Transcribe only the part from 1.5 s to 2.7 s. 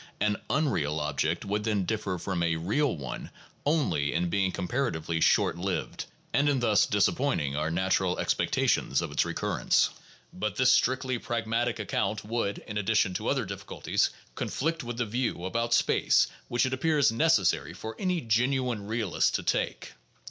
then differ from a